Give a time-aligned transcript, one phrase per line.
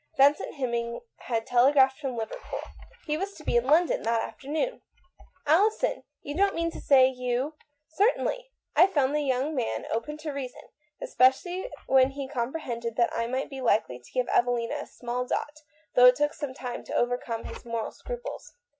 [0.17, 2.61] Vincent Hemming had tele graphed from Liverpool;
[3.05, 4.81] he was to be in London that afternoon."
[5.45, 6.01] Alison!
[6.23, 7.53] you don't mean to say you
[7.99, 8.49] ""Certainly.
[8.75, 10.63] I found the young man open to reason,
[11.03, 15.05] especially when he comprehended that I might be likely to give Evelina a 146 THE
[15.05, 15.05] WOMAN WAITS.
[15.05, 15.59] 147 small dot,
[15.93, 18.55] though it took some time to over come his moral scruples."